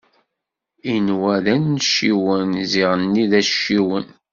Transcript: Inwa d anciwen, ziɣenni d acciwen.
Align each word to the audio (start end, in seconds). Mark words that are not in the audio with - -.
Inwa 0.95 1.33
d 1.43 1.45
anciwen, 1.55 2.51
ziɣenni 2.71 3.25
d 3.31 3.33
acciwen. 3.41 4.07